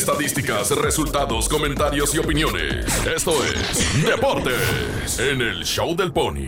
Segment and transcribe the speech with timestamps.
[0.00, 2.86] estadísticas, resultados, comentarios y opiniones.
[3.04, 6.38] Esto es Deportes en el Show del Pony.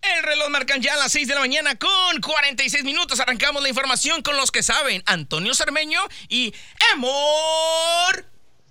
[0.00, 3.18] El reloj marcan ya a las 6 de la mañana con 46 minutos.
[3.18, 5.02] Arrancamos la información con los que saben.
[5.06, 6.54] Antonio Cermeño y
[6.94, 8.24] Emor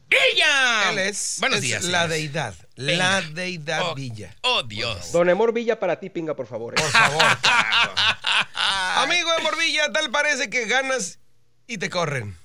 [0.09, 0.89] Villa.
[0.91, 1.83] Él es, Buenos es días.
[1.83, 2.09] la señores.
[2.17, 2.55] deidad.
[2.77, 2.95] Venga.
[2.97, 4.33] La deidad Oh, Villa.
[4.43, 5.11] Oh, Dios.
[5.11, 6.75] Don Emor Villa para ti, pinga, por favor.
[6.75, 6.81] ¿eh?
[6.81, 7.23] Por favor.
[8.95, 11.19] Amigo de Morvilla, tal parece que ganas
[11.67, 12.37] y te corren.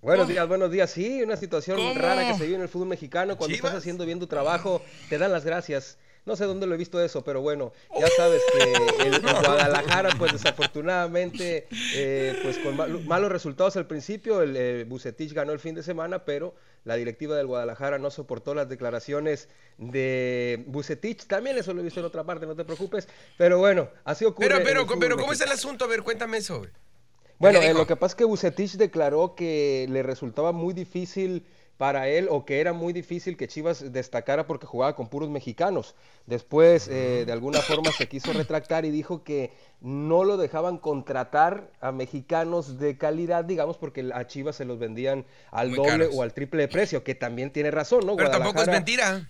[0.00, 0.90] Buenos días, buenos días.
[0.90, 1.94] Sí, una situación ¿Cómo?
[1.94, 3.36] rara que se vive en el fútbol mexicano.
[3.36, 3.70] Cuando ¿Chivas?
[3.70, 5.98] estás haciendo bien tu trabajo, te dan las gracias.
[6.24, 10.10] No sé dónde lo he visto eso, pero bueno, ya sabes que el, el Guadalajara,
[10.18, 15.58] pues desafortunadamente, eh, pues con mal- malos resultados al principio, el eh, Bucetich ganó el
[15.58, 16.54] fin de semana, pero
[16.84, 21.26] la directiva del Guadalajara no soportó las declaraciones de Bucetich.
[21.26, 23.08] También eso lo he visto en otra parte, no te preocupes.
[23.38, 24.48] Pero bueno, así ocurre.
[24.48, 25.86] Pero, en pero, pero, ¿cómo es el asunto?
[25.86, 26.70] A ver, cuéntame eso, güey.
[27.38, 31.44] Bueno, ¿Qué eh, lo que pasa es que Bucetich declaró que le resultaba muy difícil
[31.78, 35.94] para él o que era muy difícil que Chivas destacara porque jugaba con puros mexicanos.
[36.26, 41.70] Después, eh, de alguna forma, se quiso retractar y dijo que no lo dejaban contratar
[41.80, 46.14] a mexicanos de calidad, digamos, porque a Chivas se los vendían al Muy doble caros.
[46.16, 48.16] o al triple de precio, que también tiene razón, ¿no?
[48.16, 49.28] Pero tampoco es mentira.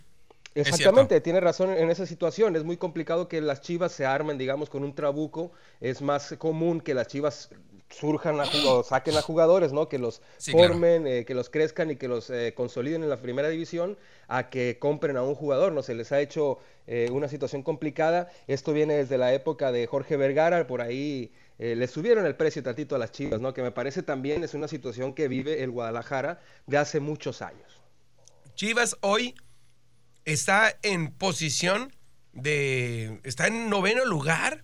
[0.55, 2.57] Exactamente, tiene razón en esa situación.
[2.57, 5.53] Es muy complicado que las chivas se armen, digamos, con un trabuco.
[5.81, 7.51] Es más común que las chivas
[7.91, 9.89] surjan a o saquen a jugadores, ¿no?
[9.89, 10.69] Que los Sí, claro.
[10.69, 13.97] formen, eh, que los crezcan y que los eh, consoliden en la primera división,
[14.29, 15.83] a que compren a un jugador, ¿no?
[15.83, 18.31] Se les ha hecho eh, una situación complicada.
[18.47, 22.95] Esto viene desde la época de Jorge Vergara, por ahí le subieron el precio tantito
[22.95, 23.53] a las chivas, ¿no?
[23.53, 27.81] Que me parece también es una situación que vive el Guadalajara de hace muchos años.
[28.55, 29.35] Chivas hoy
[30.25, 31.93] está en posición
[32.33, 33.21] de.
[33.25, 34.63] Está en noveno lugar.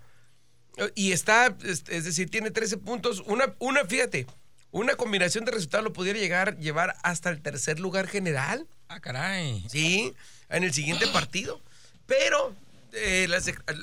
[0.78, 3.22] Eh, Y está, es es decir, tiene 13 puntos.
[3.26, 4.26] Una, una, fíjate,
[4.70, 8.66] una combinación de resultados lo pudiera llegar, llevar hasta el tercer lugar general.
[8.88, 9.64] Ah, caray.
[9.68, 10.12] Sí,
[10.48, 11.60] en el siguiente partido.
[12.06, 12.54] Pero
[12.92, 13.28] eh,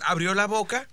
[0.05, 0.87] abrió la boca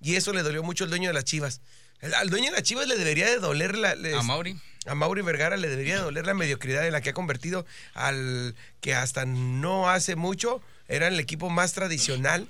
[0.00, 1.60] y eso le dolió mucho al dueño de las Chivas.
[2.00, 3.92] El- al dueño de las Chivas le debería de doler la...
[4.18, 4.58] A Mauri.
[4.86, 7.64] A Mauri Vergara le debería de doler la mediocridad en la que ha convertido
[7.94, 12.46] al que hasta no hace mucho era el equipo más tradicional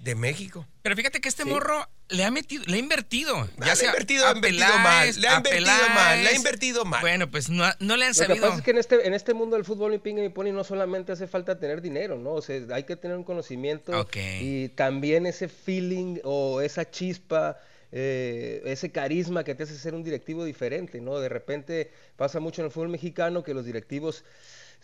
[0.00, 0.66] de México.
[0.82, 3.36] Pero fíjate que este morro le ha metido, le ha invertido.
[3.36, 5.94] Ah, le ha invertido, ha invertido mal, le ha invertido Peláez.
[5.94, 7.00] mal, le ha invertido mal.
[7.00, 8.46] Bueno, pues no, no le han Lo que sabido.
[8.46, 10.64] pasa es que en este, en este mundo del fútbol, mi pinga y pony, no
[10.64, 12.32] solamente hace falta tener dinero, ¿no?
[12.32, 14.06] O sea, hay que tener un conocimiento
[14.40, 17.56] y también ese feeling o esa chispa,
[17.90, 21.18] eh, ese carisma que te hace ser un directivo diferente, ¿no?
[21.20, 24.24] De repente pasa mucho en el fútbol mexicano que los directivos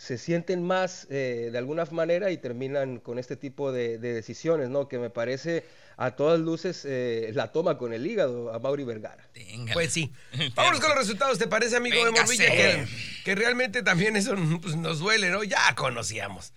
[0.01, 4.71] se sienten más eh, de alguna manera y terminan con este tipo de, de decisiones,
[4.71, 4.89] ¿no?
[4.89, 5.63] Que me parece
[5.99, 9.29] a todas luces eh, la toma con el hígado a Mauri Vergara.
[9.35, 9.75] Téngala.
[9.75, 10.11] Pues sí.
[10.55, 12.13] Vámonos con los resultados, ¿te parece, amigo de.
[12.13, 12.47] Morvilla?
[12.47, 12.87] Que,
[13.27, 15.45] que realmente también eso pues, nos duele, ¿no?
[15.45, 16.55] Ya conocíamos.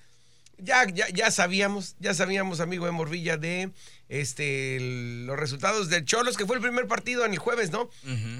[0.57, 3.71] Ya, ya, ya sabíamos, ya sabíamos, amigo de Morvilla, de
[4.07, 7.89] este el- los resultados del Cholos, que fue el primer partido en el jueves, ¿no?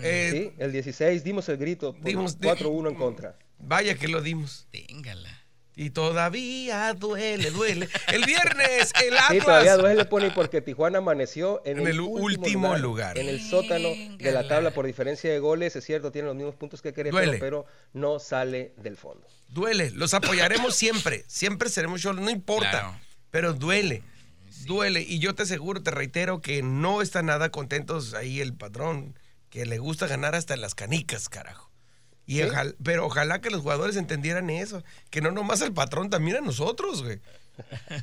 [0.03, 3.37] Eh, Sí, el 16 dimos el grito por dimos- 4-1 en contra.
[3.59, 4.67] Vaya que lo dimos.
[4.71, 5.42] Téngala.
[5.75, 7.89] Y todavía duele, duele.
[8.11, 9.77] El viernes, el Sí, todavía Atlas.
[9.79, 13.17] duele Pony porque Tijuana amaneció en, En el, el último, último lugar, lugar.
[13.17, 15.75] en el sótano de la tabla por diferencia de goles.
[15.75, 17.39] Es cierto, tiene los mismos puntos que Querétaro, Duele.
[17.39, 19.25] pero no sale del fondo.
[19.49, 22.99] Duele, los apoyaremos siempre, siempre seremos Cholos, no importa, Claro.
[23.31, 24.03] pero duele,
[24.65, 25.01] duele.
[25.01, 29.17] Y yo te aseguro, te reitero que no está nada contentos ahí el patrón,
[29.49, 31.71] que le gusta ganar hasta en las canicas, carajo.
[32.25, 32.41] Y
[32.83, 37.03] pero ojalá que los jugadores entendieran eso, que no nomás al patrón, también a nosotros,
[37.03, 37.19] güey.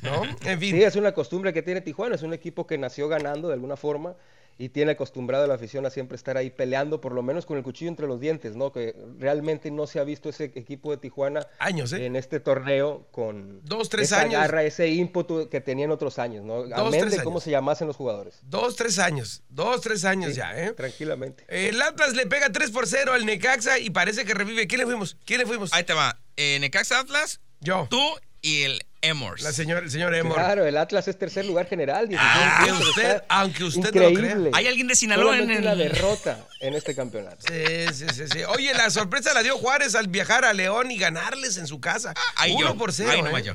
[0.03, 0.23] ¿No?
[0.43, 0.75] En fin.
[0.75, 2.15] Sí, es una costumbre que tiene Tijuana.
[2.15, 4.15] Es un equipo que nació ganando de alguna forma
[4.57, 7.57] y tiene acostumbrado a la afición a siempre estar ahí peleando, por lo menos con
[7.57, 8.71] el cuchillo entre los dientes, ¿no?
[8.71, 12.05] Que realmente no se ha visto ese equipo de Tijuana Años, ¿eh?
[12.05, 14.33] en este torneo con Dos, tres esa años.
[14.33, 16.63] garra, ese ímpetu que tenían otros años, ¿no?
[16.63, 17.43] Dos, Amén tres de cómo años.
[17.43, 18.39] se llamasen los jugadores.
[18.43, 20.73] Dos, tres años, dos, tres años Sí, ya, ¿eh?
[20.73, 21.45] Tranquilamente.
[21.47, 24.67] El Atlas le pega 3 por 0 al Necaxa y parece que revive.
[24.67, 25.17] ¿Quién le fuimos?
[25.25, 25.73] ¿Quién le fuimos?
[25.73, 26.19] Ahí te va.
[26.37, 27.87] Eh, Necaxa Atlas, Yo.
[27.89, 28.01] tú
[28.41, 29.41] y el Emors.
[29.41, 30.35] La señora, el señor Emor.
[30.35, 32.07] Claro, el Atlas es tercer lugar general.
[32.07, 32.31] 16
[32.69, 34.49] Aunque usted- aunque usted no lo increíble.
[34.49, 34.59] crea.
[34.59, 37.37] ¿Hay alguien de Sinaloa en el- una derrota en este campeonato.
[37.47, 38.43] Sí, sí, sí, sí.
[38.49, 42.13] Oye, la sorpresa la dio Juárez al viajar a León y ganarles en su casa.
[42.35, 42.77] Ahí Uno yo.
[42.77, 43.09] por cero.
[43.11, 43.33] Ahí no ¿eh?
[43.33, 43.53] va yo.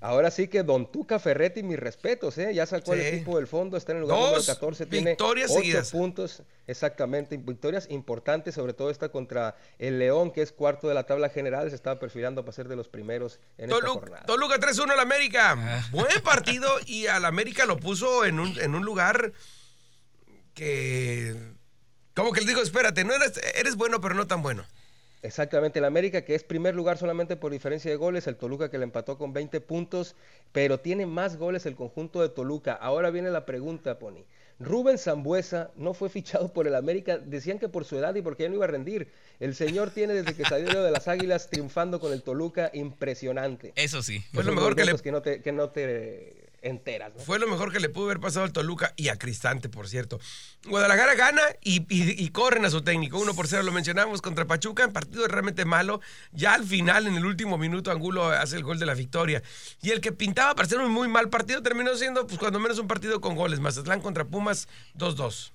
[0.00, 2.54] Ahora sí que Don Tuca Ferretti, mis respetos, ¿eh?
[2.54, 3.00] Ya sacó Sí.
[3.00, 5.90] el equipo del fondo, está en el lugar Dos número 14, tiene victorias ocho seguidas.
[5.90, 11.02] puntos, exactamente, victorias importantes, sobre todo esta contra el León, que es cuarto de la
[11.02, 14.22] tabla general, se estaba perfilando para ser de los primeros en esta Tolu- jornada.
[14.24, 15.56] Toluca 3-1 al América.
[15.58, 15.88] Ah.
[15.90, 19.32] Buen partido y al América lo puso en un, en un lugar
[20.54, 21.36] que...
[22.14, 24.64] Como que le digo, espérate, no eres, eres bueno, pero no tan bueno.
[25.22, 28.78] Exactamente, el América que es primer lugar solamente por diferencia de goles, el Toluca que
[28.78, 30.16] le empató con 20 puntos,
[30.52, 32.72] pero tiene más goles el conjunto de Toluca.
[32.72, 34.24] Ahora viene la pregunta, Pony.
[34.58, 38.44] Rubén Zambuesa no fue fichado por el América, decían que por su edad y porque
[38.44, 39.08] ya no iba a rendir.
[39.40, 43.72] El señor tiene desde que salió de las Águilas triunfando con el Toluca impresionante.
[43.76, 44.20] Eso sí.
[44.32, 47.12] Fue lo Esos mejor que le- que no te, que no te enteras.
[47.24, 50.20] Fue lo mejor que le pudo haber pasado al Toluca y a Cristante, por cierto.
[50.66, 53.18] Guadalajara gana y, corren a su técnico.
[53.18, 56.00] Uno por cero lo mencionamos contra Pachuca, en partido realmente malo.
[56.32, 59.42] Ya al final, en el último minuto, Angulo hace el gol de la victoria.
[59.82, 62.78] Y el que pintaba para ser un muy mal partido terminó siendo, pues, cuando menos
[62.78, 63.60] un partido con goles.
[63.60, 65.52] Mazatlán contra Pumas, 2-2.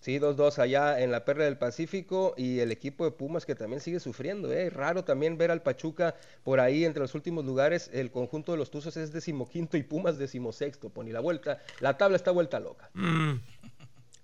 [0.00, 3.82] Sí, 2-2 allá en la Perla del Pacífico y el equipo de Pumas que también
[3.82, 4.50] sigue sufriendo.
[4.50, 4.70] ¿eh?
[4.70, 7.90] Raro también ver al Pachuca por ahí entre los últimos lugares.
[7.92, 10.88] El conjunto de los Tuzos es decimoquinto y Pumas decimosexto.
[10.88, 12.88] Poni la vuelta, la tabla está vuelta loca.
[12.94, 13.34] Mm.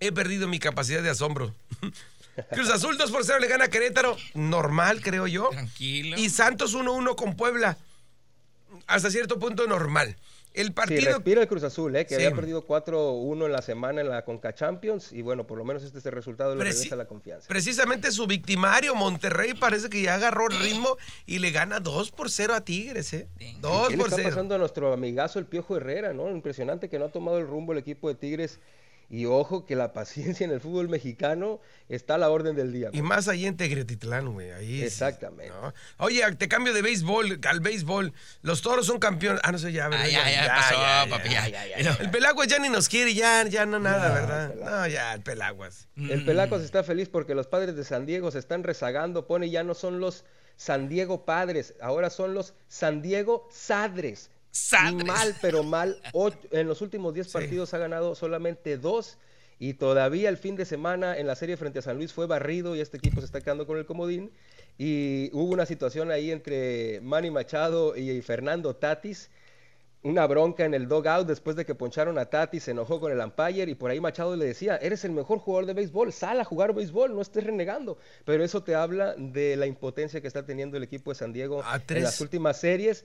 [0.00, 1.54] He perdido mi capacidad de asombro.
[2.50, 4.16] Cruz Azul 2 por 0 le gana a Querétaro.
[4.34, 5.50] Normal, creo yo.
[5.50, 6.16] Tranquilo.
[6.18, 7.76] Y Santos 1-1 con Puebla.
[8.86, 10.16] Hasta cierto punto normal.
[10.56, 11.12] El Sí, partido.
[11.12, 12.04] respira el Cruz Azul, ¿eh?
[12.06, 12.24] que Sí.
[12.24, 15.12] había perdido 4-1 en la semana en la Conca Champions.
[15.12, 17.46] Y bueno, por lo menos este es el resultado le Preci- regresa la confianza.
[17.48, 22.30] Precisamente su victimario, Monterrey, parece que ya agarró el ritmo y le gana 2 por
[22.30, 23.28] 0 a Tigres, ¿eh?
[23.60, 24.28] 2 ¿Qué le por está 0.
[24.30, 26.30] pasando a nuestro amigazo el Piojo Herrera, no?
[26.30, 28.58] Impresionante que no ha tomado el rumbo el equipo de Tigres.
[29.08, 32.90] Y ojo que la paciencia en el fútbol mexicano está a la orden del día.
[32.92, 34.50] Y más ahí en Tegretitlán, güey.
[34.50, 35.48] Ahí Exactamente.
[35.50, 35.72] ¿no?
[35.98, 38.12] Oye, te cambio de béisbol al béisbol.
[38.42, 39.40] Los toros son campeones.
[39.44, 40.06] Ah, no sé, ya, ¿verdad?
[40.06, 41.30] Ya, ya, pasó, papi,
[42.00, 44.54] El Pelaguas ya ni nos quiere, ya, ya no nada, ¿verdad?
[44.56, 45.88] No, ya, el Pelaguas.
[45.96, 49.26] El Pelacos está feliz porque los padres de San Diego se están rezagando.
[49.26, 50.24] Pone ya no son los
[50.56, 54.30] San Diego padres, ahora son los San Diego Sadres.
[54.56, 55.06] Sadres.
[55.06, 56.00] Mal, pero mal.
[56.12, 59.18] Ocho- en los últimos 10 partidos ha ganado solamente dos.
[59.58, 62.76] Y todavía el fin de semana en la serie frente a San Luis fue barrido
[62.76, 64.30] y este equipo se está quedando con el comodín.
[64.78, 69.30] Y hubo una situación ahí entre Manny Machado y Fernando Tatis
[70.02, 73.18] una bronca en el dogout después de que poncharon a Tati, se enojó con el
[73.18, 76.44] umpire y por ahí Machado le decía, eres el mejor jugador de béisbol, sal a
[76.44, 77.98] jugar béisbol, no estés renegando.
[78.24, 81.60] Pero eso te habla de la impotencia que está teniendo el equipo de San Diego
[81.88, 83.04] en las últimas series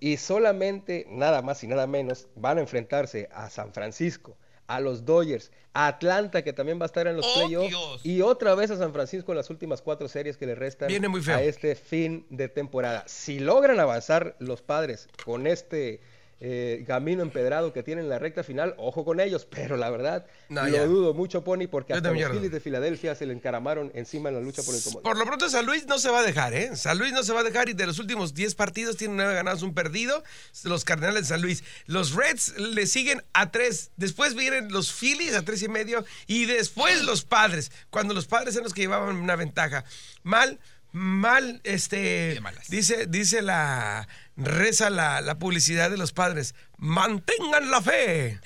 [0.00, 4.36] y solamente, nada más y nada menos, van a enfrentarse a San Francisco,
[4.66, 8.22] a los Dodgers, a Atlanta que también va a estar en los ¡Oh, playoffs y
[8.22, 11.20] otra vez a San Francisco en las últimas cuatro series que le restan Viene muy
[11.20, 11.36] feo.
[11.36, 13.04] a este fin de temporada.
[13.06, 16.00] Si logran avanzar los padres con este
[16.40, 20.26] eh, camino empedrado que tienen en la recta final, ojo con ellos, pero la verdad
[20.48, 20.84] No, lo ya.
[20.86, 24.36] dudo mucho, Pony, porque hasta los lo Phillies de Filadelfia se le encaramaron encima en
[24.36, 25.02] la lucha por el comodín.
[25.02, 26.74] Por lo pronto San Luis no se va a dejar, ¿eh?
[26.76, 29.34] San Luis no se va a dejar y de los últimos 10 partidos tiene 9
[29.34, 30.22] ganados, un perdido.
[30.64, 31.62] Los Cardenales de San Luis.
[31.86, 33.90] Los Reds le siguen a 3.
[33.96, 37.70] Después vienen los Phillies a 3 y medio y después los Padres.
[37.90, 39.84] Cuando los Padres eran los que llevaban una ventaja.
[40.22, 40.58] Mal,
[40.92, 42.40] mal, este...
[42.68, 44.08] Dice, dice la...
[44.36, 46.54] Reza la, la publicidad de los padres.
[46.78, 48.40] Mantengan la fe.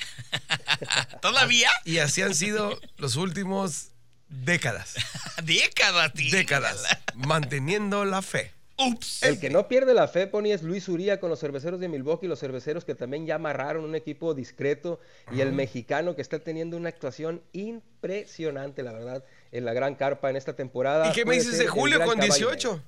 [1.22, 1.70] ¿Todavía?
[1.84, 3.92] Y así han sido los últimos
[4.28, 4.94] décadas.
[5.44, 6.32] Décadas, tío.
[6.32, 6.84] Décadas.
[7.14, 8.52] Manteniendo la fe.
[8.76, 9.22] Ups.
[9.22, 12.26] El que no pierde la fe, Pony, es Luis Uría con los cerveceros de Milwaukee,
[12.26, 14.98] los cerveceros que también ya amarraron un equipo discreto
[15.30, 20.28] y el mexicano que está teniendo una actuación impresionante, la verdad, en la gran carpa
[20.30, 21.08] en esta temporada.
[21.08, 22.82] ¿Y qué me dices de Julio con caballo 18?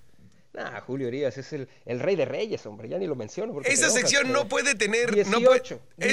[0.57, 3.53] Nah, Julio Urias es el, el rey de reyes, hombre, ya ni lo menciono.
[3.53, 5.13] porque enojas, sección no puede tener.
[5.15, 5.63] 18, no puede-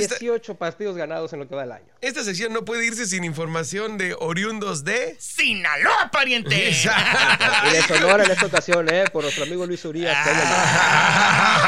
[0.03, 1.85] esta, 18 partidos ganados en lo que va del año.
[2.01, 5.15] esta sección no puede irse sin información de oriundos de.
[5.17, 6.53] Sinaloa, pariente.
[6.55, 9.05] Y de Sonora en esta ocasión, ¿eh?
[9.13, 10.13] Por nuestro amigo Luis Urias.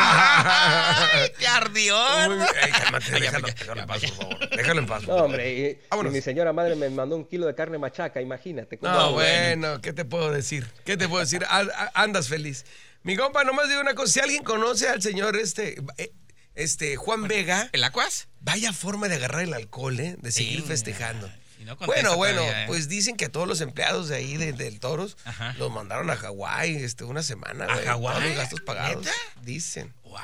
[0.07, 1.95] Ay, te ardió.
[1.97, 2.71] Cálmate, Ay,
[3.11, 4.49] ya, déjalo, ya, déjalo ya, en paz, por favor.
[4.49, 5.03] Déjalo en paz.
[5.07, 6.13] No, hombre, y, y Vámonos.
[6.13, 8.77] mi señora madre me mandó un kilo de carne machaca, imagínate.
[8.77, 10.67] ¿cómo No, bueno, ¿qué te puedo decir?
[10.83, 11.45] ¿Qué te puedo decir?
[11.93, 12.64] Andas feliz.
[13.05, 14.11] Mi compa, nomás digo una cosa.
[14.13, 16.11] Si alguien conoce al señor este, eh,
[16.55, 18.27] este Juan Vega, ¿El Acuas?
[18.41, 20.17] vaya forma de agarrar el alcohol, ¿eh?
[20.19, 21.31] De seguir Sí, festejando.
[21.59, 22.67] y no bueno, bueno, todavía, ¿eh?
[22.67, 25.53] pues dicen que a todos los empleados de ahí de- del Toros Ajá.
[25.59, 27.65] los mandaron a Hawái este, una semana.
[27.65, 28.15] ¿A Hawái?
[28.15, 29.05] Todos los gastos pagados.
[29.05, 29.15] ¿Neta?
[29.43, 29.93] Dicen.
[30.03, 30.19] Wow.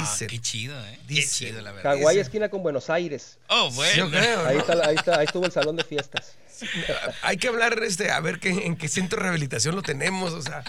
[0.00, 0.28] Dicen.
[0.28, 0.98] Qué chido, ¿eh?
[1.06, 1.24] Dicen.
[1.24, 1.96] Qué chido, la verdad.
[1.98, 3.38] Hawái esquina con Buenos Aires.
[3.48, 3.96] Oh, bueno.
[3.96, 4.46] Yo creo.
[4.46, 6.36] Ahí, está, ahí, está, ahí estuvo el salón de fiestas.
[7.22, 10.40] Hay que hablar, este, a ver qué, en qué centro de rehabilitación lo tenemos, o
[10.40, 10.62] sea,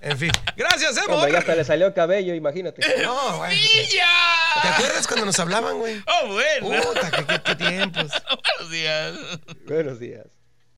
[0.00, 0.30] en fin.
[0.56, 1.16] Gracias, Emo.
[1.16, 2.82] Hombre, ya hasta le salió cabello, imagínate.
[3.02, 3.54] No, güey.
[3.54, 4.06] ¡Villa!
[4.62, 6.02] ¿Te acuerdas cuando nos hablaban, güey?
[6.06, 6.82] Oh, bueno.
[6.82, 8.10] Puta, qué, qué- qué tiempos.
[8.58, 9.14] Buenos días.
[9.66, 10.24] Buenos días.